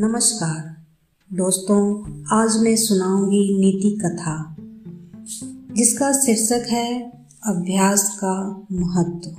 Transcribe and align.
नमस्कार। 0.00 0.76
दोस्तों, 1.36 2.04
आज 2.32 2.56
मैं 2.56 2.76
सुनाऊँगी 2.76 3.58
नीति 3.58 3.98
कथा, 4.04 4.56
जिसका 5.76 6.12
शीर्षक 6.12 6.66
है 6.70 7.12
अभ्यास 7.46 8.18
का 8.24 8.66
महत्व। 8.72 9.30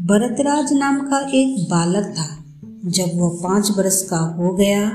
भरतराज 0.00 0.72
नाम 0.72 1.00
का 1.00 1.30
एक 1.34 1.70
बालक 1.70 2.14
था। 2.18 2.44
जब 2.90 3.10
वह 3.14 3.40
पाँच 3.42 3.70
वर्ष 3.70 4.02
का 4.02 4.18
हो 4.18 4.54
गया, 4.54 4.90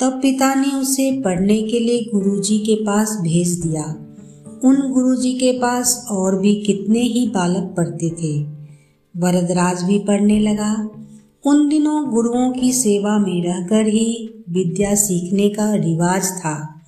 तब 0.00 0.12
पिता 0.22 0.54
ने 0.54 0.68
उसे 0.68 1.22
पढ़ने 1.22 1.62
के 1.62 1.78
लिए 1.78 2.10
गुरुजी 2.14 2.58
के 2.58 2.74
पास 2.74 3.18
भेज 3.20 3.48
दिया। 3.48 3.84
उन 4.64 4.92
गुरुजी 4.92 5.32
के 5.32 5.58
पास 5.58 6.06
और 6.10 6.38
भी 6.38 6.54
कितने 6.54 7.00
ही 7.00 7.28
बालक 7.28 7.74
पढ़ते 7.76 8.10
थे। 8.10 8.42
भरतराज 9.20 9.82
भी 9.82 9.98
पढ़ने 9.98 10.40
लगा। 10.40 10.88
उन 11.46 11.68
दिनों 11.68 12.10
गुरुओं 12.10 12.52
की 12.52 12.72
सेवा 12.72 13.18
में 13.18 13.44
रहकर 13.44 13.86
ही 13.86 14.30
विद्या 14.50 14.94
सीखने 14.94 15.48
का 15.48 15.74
रिवाज 15.74 16.22
था। 16.38 16.80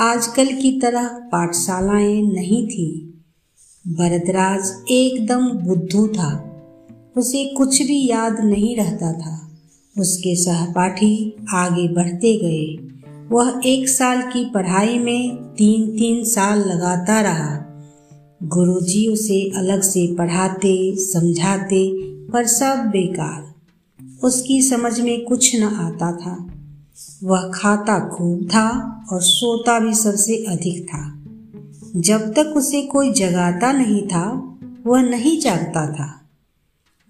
आजकल 0.00 0.46
की 0.46 0.80
तरह 0.80 1.08
पाठशालाएँ 1.08 2.22
नहीं 2.22 2.68
थी। 2.68 3.14
भरतराज 3.88 4.72
एकदम 4.90 5.50
बुद्धू 5.50 6.06
था। 6.06 6.46
उसे 7.16 7.54
कुछ 7.56 7.82
भी 7.82 8.10
याद 8.10 8.40
नहीं 8.40 8.76
रहता 8.76 9.12
था। 9.12 9.50
उसके 9.98 10.36
सहपाठी 10.36 11.36
आगे 11.54 11.88
बढ़ते 11.88 12.36
गए। 12.36 12.90
वह 13.30 13.60
एक 13.66 13.88
साल 13.88 14.22
की 14.22 14.50
पढ़ाई 14.50 14.98
में 14.98 15.36
तीन 15.36 15.98
तीन 15.98 16.24
साल 16.24 16.58
लगाता 16.58 17.20
रहा। 17.20 17.66
गुरुजी 18.42 19.06
उसे 19.06 19.52
अलग 19.56 19.82
से 19.82 20.14
पढ़ाते, 20.14 20.96
समझाते, 20.96 21.92
पर 22.28 22.46
सब 22.46 22.76
बेकार। 22.86 23.49
उसकी 24.24 24.62
समझ 24.62 25.00
में 25.00 25.24
कुछ 25.24 25.56
न 25.56 25.62
आता 25.62 26.12
था। 26.16 26.46
वह 27.24 27.50
खाता 27.54 28.08
खूब 28.08 28.46
था 28.46 28.68
और 29.12 29.20
सोता 29.20 29.80
भी 29.80 29.94
सबसे 29.94 30.36
अधिक 30.36 30.84
था। 30.84 31.24
जब 31.96 32.20
तक 32.20 32.54
उसे 32.56 32.82
कोई 32.82 33.12
जगाता 33.12 33.72
नहीं 33.72 34.02
था, 34.02 34.58
वह 34.86 35.02
नहीं 35.02 35.40
जागता 35.40 35.92
था। 35.92 36.30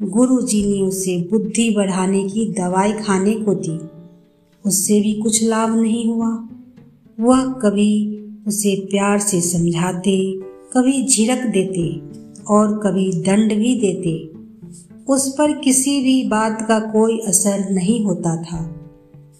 गुरु 0.02 0.42
जी 0.42 0.64
ने 0.66 0.82
उसे 0.82 1.28
बुद्धि 1.30 1.70
बढ़ाने 1.70 2.28
की 2.28 2.52
दवाई 2.52 2.92
खाने 2.92 3.34
को 3.34 3.54
दी। 3.54 3.78
उससे 4.66 5.00
भी 5.00 5.20
कुछ 5.20 5.44
लाभ 5.44 5.76
नहीं 5.76 6.06
हुआ। 6.06 6.48
वह 7.20 7.52
कभी 7.52 8.20
उसे 8.46 8.86
प्यार 8.90 9.18
से 9.18 9.40
समझाते, 9.40 10.40
कभी 10.72 11.06
झिड़क 11.06 11.38
देते 11.38 12.00
और 12.44 12.78
कभी 12.78 13.12
दंड 13.12 13.54
भी 13.56 13.80
देते। 13.80 14.39
उस 15.10 15.28
पर 15.28 15.52
किसी 15.52 16.00
भी 16.00 16.28
बात 16.28 16.62
का 16.68 16.78
कोई 16.78 17.18
असर 17.18 17.70
नहीं 17.70 18.04
होता 18.04 18.42
था। 18.42 18.76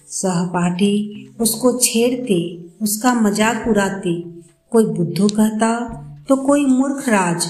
सहपाठी 0.07 1.27
उसको 1.41 1.71
छेड़ते, 1.77 2.65
उसका 2.81 3.13
मज़ाक 3.13 3.67
उड़ाते। 3.67 4.23
कोई 4.71 4.85
बुद्धू 4.85 5.27
कहता 5.27 5.79
तो 6.29 6.35
कोई 6.35 6.65
मूर्ख 6.65 7.09
राज। 7.09 7.45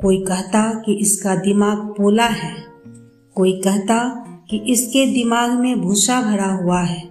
कोई 0.00 0.24
कहता 0.24 0.62
कि 0.74 0.92
इसका 0.92 1.34
दिमाग 1.34 1.78
पोला 1.78 2.26
है। 2.26 2.54
कोई 3.34 3.52
कहता 3.52 4.26
कि 4.50 4.56
इसके 4.56 5.06
दिमाग 5.06 5.50
में 5.50 5.80
भूसा 5.80 6.20
भरा 6.22 6.52
हुआ 6.52 6.80
है। 6.80 7.08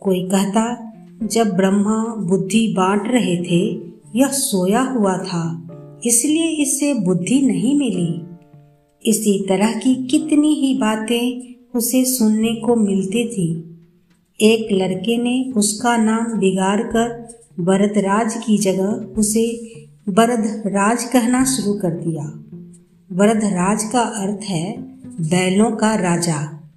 कोई 0.00 0.22
कहता, 0.28 0.92
जब 1.22 1.56
ब्रह्मा 1.56 2.04
बुद्धि 2.04 2.74
बांट 2.76 3.02
रहे 3.06 3.36
थे, 3.36 3.62
यह 4.18 4.28
सोया 4.28 4.80
हुआ 4.80 5.18
था, 5.18 5.68
इसलिए 6.06 6.46
इसे 6.62 6.94
बुद्धि 6.94 7.42
नहीं 7.42 7.78
मिली। 7.78 8.31
इसी 9.06 9.46
तरह 9.48 9.72
की 9.72 10.06
कितनी 10.06 10.54
ही 10.54 10.74
बातें 10.74 11.54
उसे 11.74 12.04
सुनने 12.04 12.54
को 12.54 12.76
मिलती 12.76 13.28
थी। 13.28 13.78
एक 14.40 14.68
लड़के 14.72 15.16
ने 15.16 15.52
उसका 15.56 15.96
नाम 15.96 16.38
बिगाड़ 16.38 16.80
कर 16.82 17.28
भरतराज 17.60 18.34
की 18.46 18.58
जगह 18.58 18.88
उसे 19.18 19.72
राज 20.66 21.04
कहना 21.04 21.44
शुरू 21.44 21.74
कर 21.74 21.90
दिया। 21.90 22.32
राज 23.50 23.84
का 23.84 24.00
अर्थ 24.00 24.40
है 24.44 24.82
बैलों 25.20 25.70
का 25.70 25.94
राजा। 25.94 26.70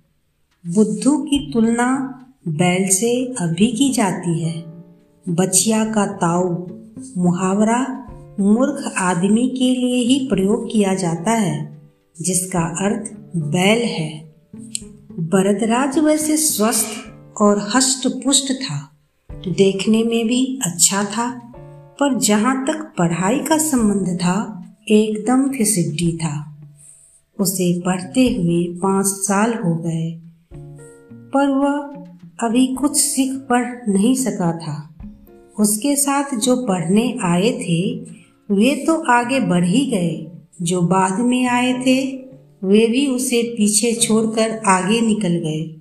बुद्धू 0.68 1.18
की 1.18 1.52
तुलना 1.54 2.22
बैल 2.48 2.88
से 2.88 3.26
अभी 3.26 3.68
की 3.68 3.90
जाती 3.90 4.40
है। 4.40 4.64
बचिया 5.30 5.86
का 5.86 6.06
ताऊ, 6.06 6.68
मुहावरा 7.18 8.08
मूर्ख 8.40 8.94
आदमी 8.98 9.48
के 9.48 9.76
लिए 9.76 10.04
ही 10.04 10.28
प्रयोग 10.28 10.72
किया 10.72 10.96
जाता 10.96 11.32
है। 11.32 11.75
जिसका 12.22 12.60
अर्थ 12.86 13.12
बैल 13.36 13.84
है। 13.84 14.10
भरतराज 15.20 16.00
वैसे 16.00 16.38
स्वस्थ 16.38 17.42
और 17.42 17.60
हष्ट 17.76 18.08
पुष्ट 18.24 18.52
था। 18.54 18.78
देखने 19.30 20.04
में 20.04 20.28
भी 20.28 20.60
अच्छा 20.66 21.04
था, 21.04 21.30
पर 22.00 22.18
जहाँ 22.20 22.56
तक 22.66 22.94
पढ़ाई 22.98 23.40
का 23.40 23.58
संबंध 23.58 24.18
था, 24.18 24.38
एकदम 24.90 25.48
फिसिड्डी 25.50 26.18
था। 26.18 26.58
उसे 27.40 27.82
पढ़ते 27.82 28.28
हुए 28.30 28.64
पाँच 28.80 29.06
साल 29.06 29.54
हो 29.54 29.76
गए, 29.76 30.12
पर 31.34 31.50
वह 31.50 32.48
अभी 32.48 32.68
कुछ 32.76 32.98
सीख 32.98 33.34
पढ़ 33.50 33.66
नहीं 33.90 34.16
सका 34.16 34.52
था। 34.58 34.76
उसके 35.60 35.96
साथ 35.96 36.36
जो 36.36 36.56
पढ़ने 36.66 37.18
आए 37.24 37.52
थे, 37.52 37.82
वे 38.50 38.76
तो 38.88 38.96
आगे 39.12 39.40
बढ़ 39.40 39.66
ही 39.66 39.86
गए। 39.86 40.35
जो 40.62 40.82
बाद 40.82 41.20
में 41.20 41.48
आए 41.48 41.74
थे, 41.74 42.26
वे 42.64 42.88
भी 42.88 43.08
उसे 43.08 43.44
पीछे 43.44 43.94
छोड़कर 43.94 44.62
आगे 44.66 45.02
निकल 45.02 45.30
गए। 45.30 45.76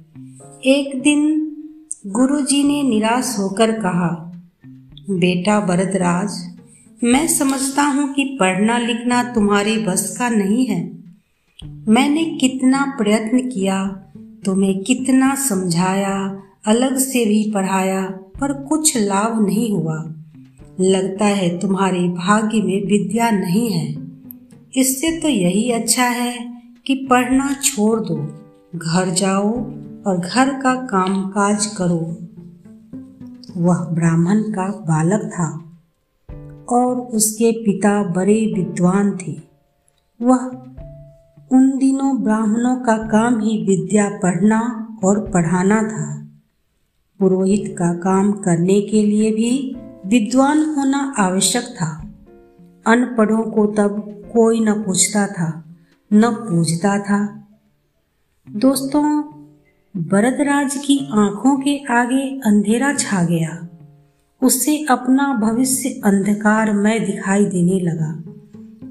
एक 0.71 1.03
दिन 1.03 1.41
गुरुजी 2.07 2.65
ने 2.65 2.83
निराश 2.83 3.37
होकर 3.39 3.73
कहा, 3.73 4.33
बेटा 5.11 5.61
भरतराज, 5.61 6.55
मैं 7.05 7.29
समझता 7.29 7.83
हूँ 7.83 8.15
कि 8.15 8.37
पढ़ना 8.41 8.79
लिखना 8.79 9.23
तुम्हारे 9.23 9.79
बस 9.79 10.17
का 10.19 10.29
नहीं 10.29 10.67
है। 10.67 10.99
मैंने 11.89 12.25
कितना 12.25 12.95
प्रयत्न 12.99 13.51
किया, 13.51 13.87
तुम्हें 14.45 14.83
कितना 14.83 15.35
समझाया, 15.35 16.43
अलग 16.67 16.97
से 16.97 17.25
भी 17.25 17.51
पढ़ाया, 17.51 18.03
पर 18.41 18.53
कुछ 18.53 18.97
लाभ 18.97 19.47
नहीं 19.47 19.71
हुआ। 19.71 20.15
लगता 20.81 21.25
है 21.25 21.59
तुम्हारे 21.59 22.01
भाग्य 22.01 22.62
में 22.62 22.87
विद्या 22.87 23.31
नहीं 23.31 23.71
है। 23.71 24.04
इससे 24.77 25.21
तो 25.21 25.29
यही 25.29 25.71
अच्छा 25.71 26.05
है 26.05 26.62
कि 26.87 27.07
पढ़ना 27.11 27.53
छोड़ 27.53 28.01
दो। 28.01 28.17
घर 28.79 29.11
जाओ 29.11 29.51
और 30.07 30.17
घर 30.19 30.61
का 30.61 30.75
काम 30.75 31.29
काज 31.29 31.67
करो। 31.67 32.17
वह 33.57 33.77
ब्राह्मण 33.77 34.43
का 34.43 34.69
बालक 34.69 35.23
था 35.23 35.65
और 36.77 36.97
उसके 36.97 37.53
पिता 37.53 38.03
बड़े 38.03 38.53
विद्वान 38.57 39.19
थे। 39.27 39.41
वह 40.23 40.47
उन 41.53 41.79
दिनों 41.79 42.23
ब्राह्मणों 42.23 42.77
का 42.77 42.97
काम 42.97 43.41
ही 43.41 43.67
विद्या 43.67 44.09
पढ़ना 44.23 44.89
और 45.05 45.31
पढ़ाना 45.31 45.83
था। 45.83 46.29
पुरोहित 47.21 47.77
का 47.79 47.95
काम 47.95 48.33
करने 48.33 48.81
के 48.81 49.03
लिए 49.03 49.31
भी 49.31 49.77
विद्वान 50.06 50.65
होना 50.65 51.15
आवश्यक 51.19 51.62
था। 51.62 52.12
अनपढ़ों 52.87 53.43
को 53.43 53.67
तब 53.67 54.14
कोई 54.34 54.61
न 54.61 54.72
पूछता 54.72 55.27
था, 55.27 55.65
न 56.12 56.31
पूछता 56.31 56.99
था। 56.99 57.49
दोस्तों, 58.50 59.22
भरतराज 59.97 60.77
की 60.77 61.09
आँखों 61.12 61.56
के 61.56 61.84
आगे 61.91 62.41
अंधेरा 62.44 62.94
छा 62.94 63.25
गया। 63.25 63.69
उससे 64.43 64.87
अपना 64.91 65.34
भविष्य 65.34 65.89
अंधकार 65.89 66.73
में 66.73 67.06
दिखाई 67.06 67.44
देने 67.44 67.81
लगा। 67.81 68.23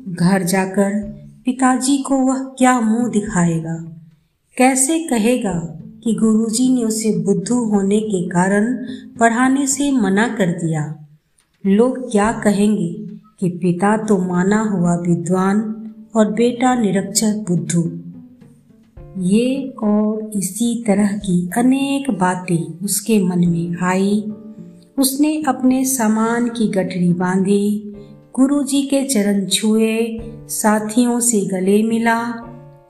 घर 0.09 0.43
जाकर 0.43 1.03
पिताजी 1.45 1.97
को 1.97 2.18
वह 2.18 2.44
क्या 2.44 2.81
मुँह 2.81 3.09
दिखाएगा? 3.09 3.75
कैसे 4.57 5.00
कहेगा 5.00 5.79
कि 6.03 6.15
गुरुजी 6.15 6.73
ने 6.73 6.83
उसे 6.83 7.19
बुद्धू 7.19 7.65
होने 7.65 8.00
के 8.00 8.29
कारण 8.29 8.85
पढ़ाने 9.19 9.68
से 9.68 9.91
मना 9.91 10.27
कर 10.27 10.47
दिया? 10.47 11.07
लोग 11.65 12.12
क्या 12.12 12.31
कहेंगे? 12.31 13.02
कि 13.44 13.50
पिता 13.50 13.98
तो 13.98 14.18
माना 14.18 14.62
हुआ 14.63 14.95
विद्वान 14.95 15.86
और 16.16 16.31
बेटा 16.31 16.75
निरक्षर 16.75 17.45
बुद्धू। 17.48 17.92
ये 19.22 19.74
और 19.84 20.31
इसी 20.36 20.84
तरह 20.88 21.07
की 21.07 21.50
अनेक 21.57 22.12
बातें 22.12 22.80
उसके 22.80 23.24
मन 23.24 23.40
में 23.40 23.75
आई। 23.81 24.34
उसने 25.00 25.44
अपने 25.48 25.86
सामान 25.86 26.48
की 26.48 26.68
गठरी 26.68 27.13
बांधी, 27.13 27.94
गुरुजी 28.36 28.81
के 28.81 29.04
चरण 29.04 29.45
छुए, 29.45 30.19
साथियों 30.50 31.19
से 31.19 31.42
गले 31.42 31.84
मिला 31.84 32.19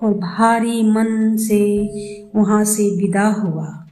और 0.04 0.14
भारी 0.14 0.84
मन 0.84 1.38
से 1.38 1.92
वहाँ 2.36 2.64
से 2.64 2.84
विदा 2.84 3.28
हुआ। 3.28 3.88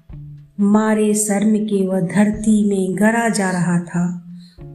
मारे 0.60 1.14
शर्म 1.14 1.58
के 1.58 1.88
वह 1.88 2.00
धरती 2.00 2.70
में 2.70 2.96
गड़ा 3.00 3.30
जा 3.30 3.52
रहा 3.52 3.80
था। 3.80 4.21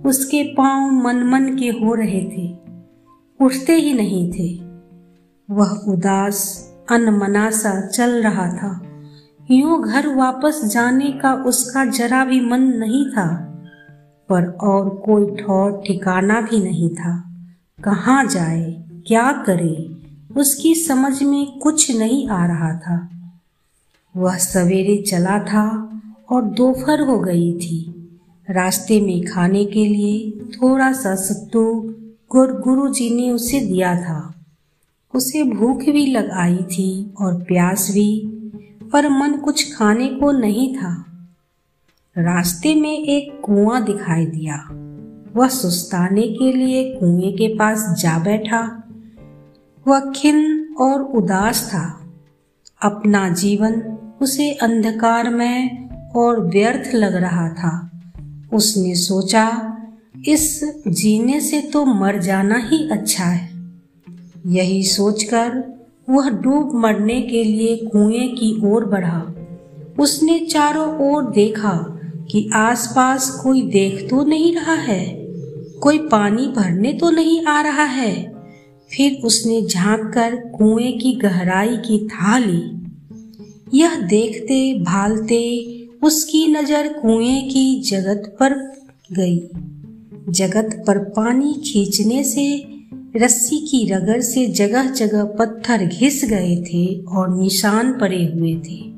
उसके 0.07 0.43
पाँव 0.55 0.91
मन 0.91 1.23
मन 1.25 1.57
के 1.57 1.69
हो 1.69 1.95
रहे 1.95 2.23
थे, 2.25 2.47
उठते 3.41 3.75
ही 3.75 3.93
नहीं 3.93 4.31
थे। 4.33 4.49
वह 5.51 5.71
उदास 5.89 6.39
अनमना 6.91 7.51
सा 7.51 7.81
चल 7.87 8.23
रहा 8.23 8.47
था। 8.49 8.81
यूँ 9.51 9.83
घर 9.85 10.07
वापस 10.15 10.65
जाने 10.65 11.13
का 11.13 11.35
उसका 11.35 11.85
जरा 11.85 12.25
भी 12.25 12.41
मन 12.41 12.63
नहीं 12.63 13.05
था, 13.11 13.29
पर 14.29 14.47
और 14.51 14.89
कोई 14.89 15.37
ठौर 15.37 15.83
ठिकाना 15.87 16.41
भी 16.41 16.63
नहीं 16.63 16.91
था। 16.91 17.23
कहाँ 17.85 18.25
जाए, 18.27 18.85
क्या 19.07 19.33
करे, 19.33 19.97
उसकी 20.37 20.75
समझ 20.75 21.23
में 21.23 21.59
कुछ 21.59 21.91
नहीं 21.97 22.29
आ 22.29 22.47
रहा 22.47 22.73
था। 22.79 23.09
वह 24.17 24.37
सवेरे 24.37 24.97
चला 25.03 25.39
था 25.39 25.67
और 26.31 26.43
दोपहर 26.43 27.01
हो 27.01 27.19
गई 27.19 27.53
थी। 27.53 27.96
रास्ते 28.51 29.01
में 29.01 29.25
खाने 29.25 29.65
के 29.65 29.87
लिए 29.87 30.31
थोड़ा 30.31 30.93
सा 30.93 31.15
सत्तू 31.15 31.95
गुर 32.31 32.61
गुरु 32.61 32.89
जी 32.89 33.11
ने 33.11 33.31
उसे 33.31 33.61
दिया 33.61 33.97
था। 33.97 34.35
उसे 35.15 35.45
भूख 35.45 35.77
भी 35.77 36.07
लग 36.07 36.31
आई 36.31 36.57
थी 36.57 37.15
और 37.21 37.35
प्यास 37.43 37.91
भी, 37.95 38.33
पर 38.93 39.09
मन 39.09 39.33
कुछ 39.33 39.77
खाने 39.77 40.09
को 40.09 40.33
नहीं 40.33 40.77
था। 40.77 41.07
रास्ते 42.19 42.75
में 42.75 42.99
एक 42.99 43.41
कुआँ 43.45 43.85
दिखाई 43.85 44.27
दिया। 44.27 44.69
वह 45.37 45.49
सुस्ताने 45.49 46.23
के 46.23 46.53
लिए 46.53 46.95
कुएँ 46.95 47.33
के 47.33 47.57
पास 47.57 47.99
जा 48.01 48.19
बैठा। 48.19 48.83
वह 49.89 50.13
खिन 50.17 50.69
और 50.81 51.03
उदास 51.03 51.71
था। 51.71 52.11
अपना 52.83 53.29
जीवन 53.29 53.99
उसे 54.23 54.53
अंधकार 54.53 55.31
में 55.31 55.89
और 56.11 56.41
व्यर्थ 56.41 56.95
लग 56.95 57.15
रहा 57.15 57.49
था। 57.49 57.86
उसने 58.57 58.95
सोचा, 58.95 59.47
इस 60.29 60.61
जीने 60.89 61.41
से 61.41 61.61
तो 61.63 61.85
मर 61.85 62.19
जाना 62.19 62.57
ही 62.63 62.89
अच्छा 62.89 63.25
है। 63.25 63.49
यही 64.47 64.83
सोचकर 64.83 65.63
वह 66.11 66.29
डूब 66.31 66.75
मरने 66.75 67.21
के 67.23 67.45
लिए 67.45 67.77
कुएँ 67.77 68.29
की 68.29 68.55
ओर 68.65 68.85
बढ़ा। 68.85 69.21
उसने 69.99 70.39
चारों 70.41 70.89
ओर 71.07 71.31
देखा 71.31 71.73
कि 72.31 72.49
आसपास 72.55 73.31
कोई 73.43 73.63
देख 73.63 74.09
तो 74.11 74.25
नहीं 74.25 74.55
रहा 74.55 74.75
है, 74.75 75.05
कोई 75.83 75.99
पानी 76.09 76.47
भरने 76.47 76.93
तो 76.93 77.11
नहीं 77.11 77.45
आ 77.47 77.61
रहा 77.61 77.85
है। 77.85 78.15
फिर 78.91 79.21
उसने 79.25 79.61
झाँक 79.63 80.11
कर 80.15 80.37
कुएँ 80.37 80.93
की 80.93 81.15
गहराई 81.15 81.77
की 81.79 82.07
था 82.09 82.39
ली। 82.39 82.63
यह 83.75 83.97
देखते, 84.01 84.75
भालते 84.81 85.39
उसकी 86.03 86.47
नज़र 86.47 86.93
कुएँ 86.93 87.43
की 87.43 87.81
जगत 87.81 88.37
पर 88.41 88.73
गई। 89.13 89.49
जगत 90.29 90.85
पर 90.87 90.99
पानी 90.99 91.55
खींचने 91.55 92.25
से, 92.25 92.67
रस्सी 93.17 93.59
की 93.59 93.93
रगड़ 93.93 94.21
से 94.21 94.47
जगह 94.47 94.91
जगह 94.91 95.25
पत्थर 95.25 95.85
घिस 95.85 96.25
गए 96.25 96.57
थे 96.57 97.05
और 97.05 97.39
निशान 97.39 97.93
पड़े 97.93 98.25
हुए 98.25 98.55
थे। 98.55 98.93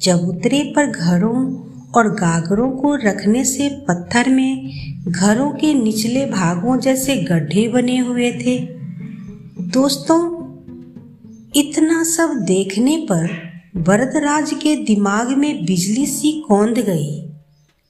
चबूतरे 0.00 0.72
पर 0.76 0.86
घरों 0.86 1.54
और 1.90 2.08
गागरों 2.08 2.70
को 2.70 2.94
रखने 2.94 3.44
से 3.44 3.68
पत्थर 3.68 4.28
में, 4.28 4.70
घरों 5.08 5.50
के 5.50 5.74
निचले 5.74 6.26
भागों 6.26 6.80
जैसे 6.80 7.16
गड्ढे 7.16 7.68
बने 7.68 7.98
हुए 7.98 8.32
थे। 8.32 8.58
दोस्तों, 9.60 10.40
इतना 11.56 12.04
सब 12.04 12.34
देखने 12.34 12.96
पर 12.96 13.49
वरदराज 13.76 14.50
के 14.54 14.76
दिमाग 14.76 15.28
में 15.38 15.64
बिजली 15.64 16.06
सी 16.06 16.44
कौंध 16.48 16.78
गई। 16.78 17.32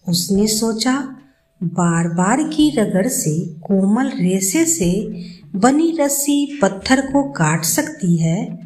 उसने 0.09 0.47
सोचा 0.47 1.17
बार 1.63 2.09
बार 2.09 2.43
की 2.43 2.71
रगड़ 2.71 3.07
से 3.07 3.47
कोमल 3.47 4.07
रेसे 4.09 4.67
से 4.67 5.23
बनी 5.57 5.97
रस्सी 6.01 6.59
पत्थर 6.63 7.01
को 7.01 7.23
काट 7.23 7.65
सकती 7.65 8.17
है। 8.17 8.59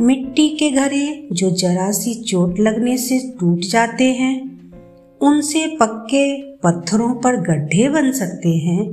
मिट्टी 0.00 0.48
के 0.48 0.70
घरे 0.70 1.28
जो 1.32 1.50
जरा 1.50 1.90
सी 1.90 2.14
चोट 2.14 2.60
लगने 2.60 2.98
से 2.98 3.34
टूट 3.40 3.60
जाते 3.60 4.04
हैं, 4.04 4.62
उनसे 5.20 5.76
पक्के 5.80 6.42
पत्थरों 6.42 7.14
पर 7.14 7.36
गड्ढे 7.36 7.88
बन 7.88 8.12
सकते 8.12 8.48
हैं। 8.48 8.84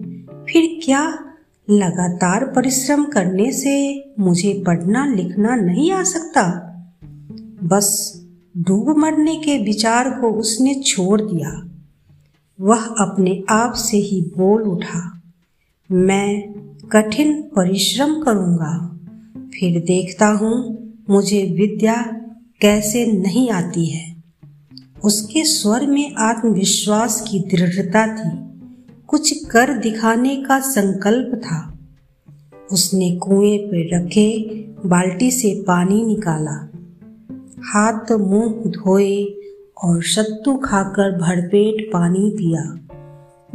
फिर 0.50 0.80
क्या 0.84 1.20
लगातार 1.70 2.46
परिश्रम 2.46 3.04
करने 3.04 3.52
से 3.52 4.06
मुझे 4.20 4.64
पढ़ना 4.68 5.06
लिखना 5.06 5.56
नहीं 5.56 5.92
आ 5.92 6.04
सकता? 6.04 6.66
बस 7.64 8.22
डूब 8.58 8.98
मरने 8.98 9.36
के 9.36 9.58
विचार 9.58 10.10
को 10.10 10.32
उसने 10.32 10.76
छोड़ 10.76 11.22
दिया। 11.22 11.70
वह 12.62 12.84
अपने 12.84 13.44
आप 13.50 13.74
से 13.74 13.98
ही 13.98 14.22
बोल 14.22 14.62
उठा, 14.62 15.22
मैं 15.92 16.42
कठिन 16.92 17.42
परिश्रम 17.42 18.22
करूँगा। 18.22 19.00
फिर 19.54 19.82
देखता 19.82 20.28
हूँ 20.28 20.80
मुझे 21.10 21.44
विद्या 21.44 22.02
कैसे 22.62 23.06
नहीं 23.06 23.50
आती 23.50 23.86
है। 23.86 24.24
उसके 25.04 25.44
स्वर 25.46 25.88
में 25.88 26.16
आत्मविश्वास 26.16 27.22
की 27.22 27.40
दृढ़ता 27.40 28.08
थी। 28.08 28.50
कुछ 29.08 29.46
कर 29.46 29.78
दिखाने 29.78 30.36
का 30.36 30.60
संकल्प 30.60 31.36
था। 31.36 31.80
उसने 32.72 33.16
कुएँ 33.16 33.58
पर 33.58 33.98
रखे 33.98 34.50
बाल्टी 34.86 35.32
से 35.32 35.64
पानी 35.68 36.06
निकाला। 36.06 36.69
हाथ 37.64 38.12
मुँह 38.12 38.72
धोए 38.72 39.26
और 39.84 40.04
सत्तू 40.04 40.58
खाकर 40.58 41.12
भरपेट 41.18 41.90
पानी 41.94 42.30
पिया। 42.30 42.80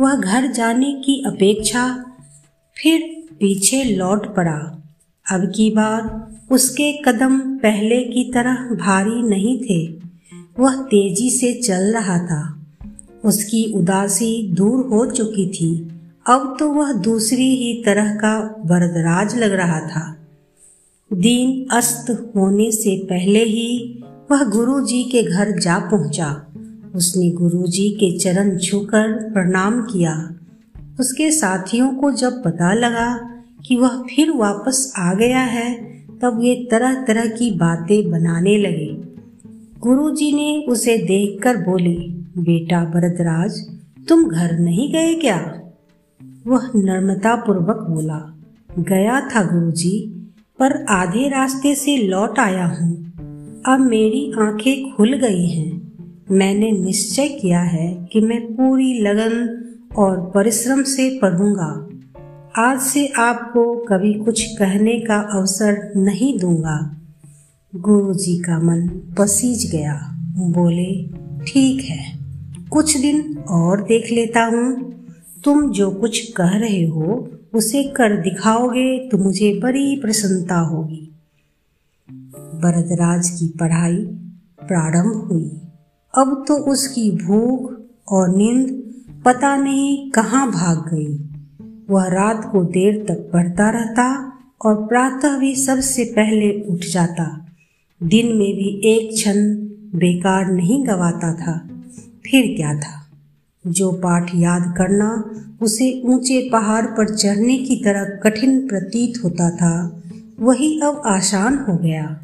वह 0.00 0.14
घर 0.14 0.46
जाने 0.52 0.92
की 0.92 1.24
अपेक्षा 1.26 2.04
फिर 2.82 3.00
पीछे 3.40 3.84
लौट 3.84 4.34
पड़ा। 4.36 4.82
अब 5.30 5.52
की 5.56 5.70
बार 5.70 6.26
उसके 6.50 7.02
कदम 7.02 7.38
पहले 7.40 8.00
की 8.00 8.32
तरह 8.34 8.54
भारी 8.54 9.22
नहीं 9.22 9.60
थे। 9.60 10.00
वह 10.58 10.74
तेज़ी 10.74 11.30
से 11.30 11.52
चल 11.52 11.92
रहा 11.92 12.18
था। 12.18 12.66
उसकी 13.24 13.72
उदासी 13.72 14.50
दूर 14.52 14.86
हो 14.86 15.06
चुकी 15.06 15.48
थी। 15.48 15.90
अब 16.26 16.56
तो 16.58 16.72
वह 16.72 16.92
दूसरी 16.92 17.56
ही 17.56 17.82
तरह 17.82 18.14
का 18.14 18.38
वरदराज 18.66 19.36
लग 19.36 19.52
रहा 19.52 19.80
था। 19.80 20.23
दिन 21.12 21.66
अस्त 21.76 22.10
होने 22.36 22.70
से 22.72 22.96
पहले 23.04 23.42
ही 23.44 24.04
वह 24.30 24.42
गुरु 24.44 24.80
जी 24.80 25.02
के 25.04 25.22
घर 25.22 25.50
जा 25.60 25.78
पहुँचा। 25.78 26.46
उसने 26.94 27.30
गुरु 27.30 27.66
जी 27.66 27.88
के 27.88 28.18
चरण 28.18 28.56
छूकर 28.58 29.32
प्रणाम 29.32 29.80
किया। 29.82 30.14
उसके 31.00 31.30
साथियों 31.30 31.90
को 31.90 32.10
जब 32.10 32.42
पता 32.44 32.72
लगा 32.74 33.08
कि 33.66 33.76
वह 33.76 33.88
फिर 33.88 34.30
वापस 34.30 34.92
आ 34.96 35.14
गया 35.14 35.40
है, 35.40 35.74
तब 36.22 36.38
वे 36.40 36.68
तरह 36.70 36.94
तरह 37.04 37.26
की 37.26 37.50
बातें 37.50 38.10
बनाने 38.10 38.56
लगे। 38.58 38.92
गुरु 39.80 40.10
जी 40.10 40.32
ने 40.32 40.66
उसे 40.68 40.98
देखकर 40.98 41.56
बोले, 41.56 41.96
बेटा 42.42 42.84
भरतराज 42.84 43.60
तुम 44.08 44.28
घर 44.28 44.58
नहीं 44.58 44.92
गए 44.92 45.14
क्या? 45.14 45.38
वह 46.46 46.68
नर्मता 46.76 47.36
पूर्वक 47.36 47.86
बोला, 47.90 48.36
गया 48.78 49.20
था 49.20 49.44
गुरुजी 49.44 50.20
पर 50.58 50.84
आधे 50.84 51.28
रास्ते 51.28 51.74
से 51.74 51.96
लौट 51.96 52.38
आया 52.38 52.66
हूँ। 52.66 53.04
अब 53.66 53.80
मेरी 53.80 54.32
आँखें 54.38 54.96
खुल 54.96 55.12
गई 55.12 55.46
हैं। 55.46 55.92
मैंने 56.30 56.70
निश्चय 56.72 57.28
किया 57.28 57.60
है 57.60 58.08
कि 58.12 58.20
मैं 58.20 58.40
पूरी 58.52 59.00
लगन 59.00 59.64
और 59.96 60.32
परिश्रम 60.34 60.82
से 60.82 61.18
पढ़ूँगा। 61.22 61.88
आज 62.56 62.80
से 62.80 63.06
आपको 63.06 63.76
कभी 63.76 64.14
कुछ 64.14 64.44
कहने 64.44 65.00
का 65.00 65.16
अवसर 65.38 65.92
नहीं 65.96 66.38
दूँगा। 66.38 66.96
गुरु 67.76 68.14
जी 68.14 68.38
का 68.38 68.58
मन 68.58 68.86
पसीज 69.18 69.70
गया। 69.72 70.00
बोले, 70.38 71.06
ठीक 71.44 71.84
है, 71.84 72.18
कुछ 72.70 72.96
दिन 72.96 73.38
और 73.48 73.82
देख 73.82 74.12
लेता 74.12 74.44
हूँ। 74.44 74.94
तुम 75.44 75.70
जो 75.70 75.90
कुछ 75.90 76.32
कह 76.32 76.48
रहे 76.48 76.84
हो 76.86 77.28
उसे 77.54 77.82
कर 77.84 78.16
दिखाओगे 78.16 79.08
तो 79.08 79.18
मुझे 79.18 79.60
बड़ी 79.62 79.96
प्रसन्नता 79.96 80.58
होगी। 80.58 81.10
भरतराज 82.54 83.30
की 83.30 83.48
पढ़ाई 83.60 83.96
प्रारंभ 84.68 85.28
हुई। 85.32 85.60
अब 86.14 86.44
तो 86.48 86.54
उसकी 86.54 87.10
भूख 87.10 87.72
और 88.08 88.36
नींद 88.36 88.94
पता 89.24 89.56
नहीं 89.56 90.10
कहाँ 90.10 90.50
भाग 90.50 90.94
गई। 90.94 91.30
वह 91.90 92.06
रात 92.08 92.48
को 92.52 92.64
देर 92.64 93.04
तक 93.08 93.30
पढ़ता 93.32 93.70
रहता 93.70 94.32
और 94.66 94.86
प्रातः 94.86 95.38
भी 95.38 95.54
सबसे 95.56 96.04
पहले 96.04 96.62
उठ 96.62 96.78
जाता। 96.78 97.46
दिन 98.02 98.26
में 98.26 98.52
भी 98.56 98.80
एक 98.84 99.14
क्षण 99.14 99.54
बेकार 99.98 100.52
नहीं 100.52 100.86
गवाता 100.86 101.34
था। 101.34 101.58
फिर 102.26 102.56
क्या 102.56 102.74
था? 102.74 103.03
जो 103.66 103.92
पाठ 103.92 104.30
याद 104.34 104.74
करना 104.78 105.10
उसे 105.62 106.02
ऊँचे 106.04 106.48
पहाड़ 106.52 106.84
पर 106.86 107.14
चढ़ने 107.14 107.58
की 107.58 107.76
तरह 107.76 108.04
कठिन 108.04 108.68
प्रतीत 108.68 109.24
होता 109.24 109.50
था, 109.50 110.02
वही 110.40 110.80
अब 110.80 111.02
आसान 111.06 111.58
हो 111.68 111.76
गया। 111.76 112.20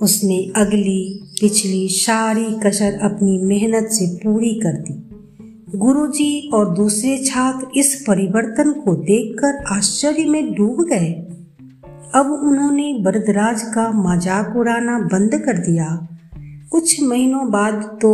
उसने 0.00 0.52
अगली 0.56 1.20
पिछली 1.40 1.88
सारी 1.88 2.44
कसर 2.44 2.98
अपनी 3.02 3.38
मेहनत 3.38 3.88
से 3.90 4.06
पूरी 4.16 4.54
कर 4.54 4.72
दी। 4.72 4.94
गुरुजी 5.78 6.50
और 6.54 6.74
दूसरे 6.74 7.16
छात्र 7.24 7.66
इस 7.78 8.04
परिवर्तन 8.08 8.72
को 8.72 8.94
देखकर 8.94 9.74
आश्चर्य 9.74 10.24
में 10.24 10.52
डूब 10.54 10.84
गए। 10.84 11.12
अब 12.14 12.30
उन्होंने 12.44 12.98
बरदराज 13.00 13.62
का 13.62 13.88
मज़ाक 13.92 14.56
उड़ाना 14.56 14.98
बंद 14.98 15.42
कर 15.46 15.58
दिया। 15.58 16.08
कुछ 16.72 17.02
महीनों 17.02 17.50
बाद 17.50 17.98
तो 18.02 18.12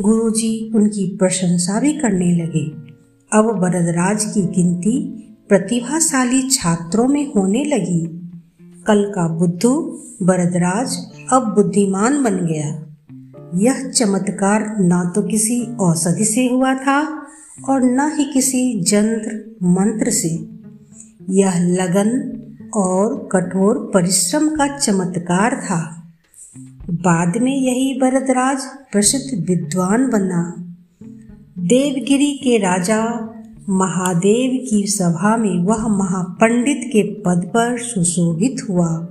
गुरुजी 0.00 0.72
उनकी 0.74 1.16
प्रशंसा 1.16 1.80
भी 1.80 1.92
करने 1.92 2.32
लगे। 2.36 2.64
अब 3.32 3.46
वरदराज 3.62 4.24
की 4.24 4.42
गिनती 4.42 4.96
प्रतिभाशाली 5.48 6.50
छात्रों 6.50 7.06
में 7.08 7.32
होने 7.32 7.64
लगी। 7.64 8.04
कल 8.86 9.04
का 9.14 9.28
बुद्धू 9.28 9.70
वरदराज 10.22 10.96
अब 11.32 11.42
बुद्धिमान 11.54 12.22
बन 12.24 12.36
गया। 12.46 12.68
यह 13.54 13.90
चमत्कार 13.90 14.76
न 14.80 15.12
तो 15.14 15.22
किसी 15.22 15.60
औषधि 15.80 16.24
से 16.24 16.46
हुआ 16.48 16.74
था 16.74 17.00
और 17.68 17.82
न 17.82 18.10
ही 18.16 18.24
किसी 18.24 18.80
जंत्र 18.80 19.56
मंत्र 19.62 20.10
से। 20.10 20.28
यह 21.30 21.58
लगन 21.58 22.10
और 22.76 23.28
कठोर 23.32 23.90
परिश्रम 23.94 24.48
का 24.48 24.76
चमत्कार 24.78 25.56
था। 25.56 26.03
बाद 26.90 27.36
में 27.36 27.56
यही 27.56 28.00
भरतराज 28.00 28.62
प्रसिद्ध 28.92 29.50
विद्वान 29.50 30.10
बना। 30.10 30.54
देवगिरी 31.58 32.32
के 32.32 32.58
राजा 32.58 33.04
महादेव 33.68 34.66
की 34.70 34.86
सभा 34.86 35.36
में 35.36 35.64
वह 35.64 35.88
महापंडित 35.88 36.80
के 36.86 37.02
पद 37.02 37.44
पर 37.46 37.78
सुशोभित 37.78 38.56
हुआ। 38.70 39.08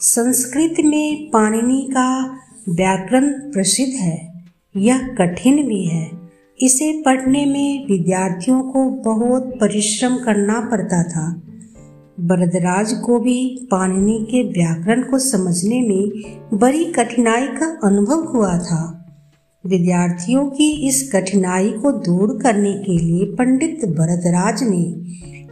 संस्कृत 0.00 0.74
में 0.84 1.30
पाणिनि 1.30 1.88
का 1.90 2.38
व्याकरण 2.68 3.32
प्रसिद्ध 3.32 3.92
है। 3.92 4.44
यह 4.76 4.98
कठिन 5.18 5.66
भी 5.66 5.86
है। 5.86 6.10
इसे 6.60 7.02
पढ़ने 7.06 7.46
में 7.46 7.86
विद्यार्थियों 7.86 8.62
को 8.62 8.90
बहुत 8.90 9.42
परिश्रम 9.42 10.16
करना 10.16 10.60
पड़ता 10.60 11.02
था। 11.02 11.42
बरदराज 12.20 12.92
को 12.92 13.18
भी 13.18 13.68
पाणिनि 13.70 14.26
के 14.30 14.42
व्याकरण 14.42 15.02
को 15.02 15.18
समझने 15.18 15.80
में 15.80 16.10
बड़ी 16.58 16.84
कठिनाई 16.84 17.46
का 17.46 17.78
अनुभव 17.84 18.24
हुआ 18.24 18.58
था। 18.58 18.98
विद्यार्थियों 19.66 20.46
की 20.46 20.88
इस 20.88 21.12
कठिनाई 21.12 21.70
को 21.70 21.92
दूर 21.92 22.38
करने 22.42 22.72
के 22.72 22.98
लिए 22.98 23.24
पंडित 23.24 23.84
भरतराज 23.84 24.62
ने 24.62 25.02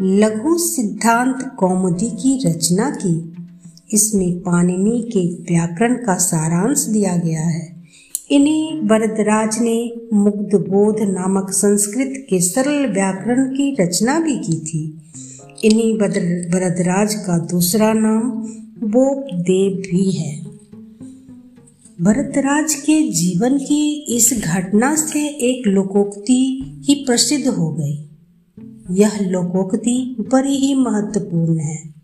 लघु 0.02 0.58
सिद्धांत 0.58 1.56
कौमुदी 1.58 2.10
की 2.10 2.48
रचना 2.48 2.90
की। 2.90 3.34
इसमें 3.92 4.38
पाणिनि 4.38 5.10
के 5.12 5.54
व्याकरण 5.54 5.94
का 5.94 6.14
सारांश 6.14 6.84
दिया 6.84 7.16
गया 7.16 7.42
है। 7.42 7.82
इन्हीं 8.30 8.80
भरतराज 8.80 9.58
ने 9.60 9.92
मुग्ध 10.12 10.54
बोध 10.54 10.96
नामक 11.00 11.50
संस्कृत 11.50 12.26
के 12.30 12.40
सरल 12.40 12.92
व्याकरण 12.92 13.44
की 13.44 13.76
रचना 13.80 14.20
भी 14.20 14.36
की 14.36 14.60
थी। 14.60 14.96
इन्हीं 15.64 15.98
भरतराज 16.50 17.14
का 17.14 17.38
दूसरा 17.38 17.92
नाम 17.92 18.30
बोप 18.90 19.34
देव 19.34 19.72
भी 19.72 20.10
है। 20.10 20.44
भरतराज 22.00 22.74
के 22.74 23.08
जीवन 23.08 23.58
की 23.58 24.06
इस 24.16 24.42
घटना 24.44 24.96
से 24.96 25.26
एक 25.28 25.66
लोकोक्ति 25.66 26.62
ही 26.84 26.94
प्रसिद्ध 26.94 27.48
हो 27.48 27.70
गई। 27.72 28.08
यह 28.90 29.20
लोकोक्ति 29.20 30.16
बड़ी 30.32 30.56
ही 30.56 30.74
महत्वपूर्ण 30.74 31.58
है। 31.58 31.94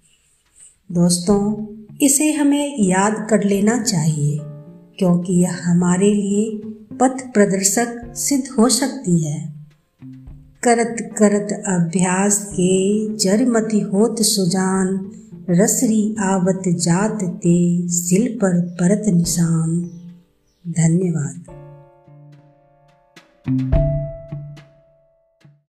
दोस्तों, 0.92 1.66
इसे 2.02 2.32
हमें 2.32 2.76
याद 2.78 3.26
कर 3.30 3.44
लेना 3.44 3.82
चाहिए, 3.82 4.38
क्योंकि 4.98 5.32
यह 5.32 5.56
हमारे 5.62 6.14
लिए 6.14 6.60
पथ 6.96 7.32
प्रदर्शक 7.34 8.12
सिद्ध 8.16 8.44
हो 8.58 8.68
सकती 8.68 9.25
है। 9.25 9.55
करत 10.62 10.96
करत 11.18 11.64
अभ्यास 11.66 12.48
के 12.52 13.08
जरमति 13.16 13.80
होत 13.80 14.16
सुजान, 14.20 15.10
रसरी 15.50 16.16
आवत 16.20 16.62
जात 16.66 17.18
ते 17.22 17.88
सिल 17.88 18.34
पर 18.34 18.60
परत 18.60 19.02
निशान। 19.14 19.90
धन्यवाद। 20.68 21.44
thank 23.48 23.75
you 23.75 24.05